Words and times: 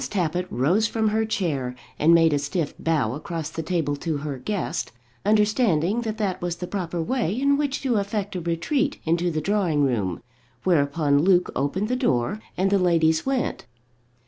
Tappitt 0.09 0.47
rose 0.49 0.87
from 0.87 1.09
her 1.09 1.25
chair, 1.25 1.75
and 1.99 2.11
made 2.11 2.33
a 2.33 2.39
stiff 2.39 2.73
bow 2.79 3.13
across 3.13 3.51
the 3.51 3.61
table 3.61 3.95
to 3.97 4.17
her 4.17 4.39
guest, 4.39 4.91
understanding 5.23 6.01
that 6.01 6.17
that 6.17 6.41
was 6.41 6.55
the 6.55 6.65
proper 6.65 6.99
way 6.99 7.39
in 7.39 7.55
which 7.55 7.83
to 7.83 7.97
effect 7.97 8.35
a 8.35 8.41
retreat 8.41 8.99
into 9.05 9.29
the 9.29 9.41
drawing 9.41 9.83
room; 9.83 10.23
whereupon 10.63 11.19
Luke 11.19 11.51
opened 11.55 11.87
the 11.87 11.95
door, 11.95 12.39
and 12.57 12.71
the 12.71 12.79
ladies 12.79 13.27
went. 13.27 13.67